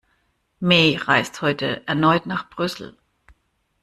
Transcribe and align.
May 0.59 0.97
reist 0.97 1.43
heute 1.43 1.85
erneut 1.87 2.25
nach 2.25 2.49
Brüssel 2.49 2.97